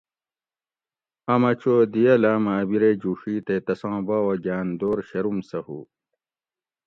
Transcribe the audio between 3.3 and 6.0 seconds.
تے تساں باوہ گۤان دور شروم سہۤ ہُو